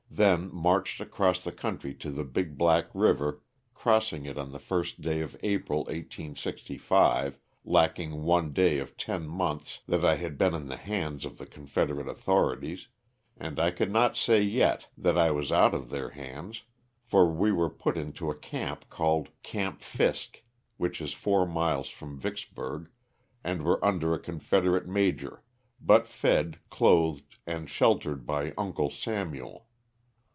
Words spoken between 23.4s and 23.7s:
and